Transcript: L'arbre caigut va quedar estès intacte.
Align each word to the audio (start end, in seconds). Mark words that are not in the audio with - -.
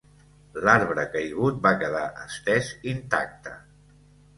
L'arbre 0.67 1.05
caigut 1.17 1.61
va 1.67 1.75
quedar 1.85 2.03
estès 2.27 2.75
intacte. 2.97 3.59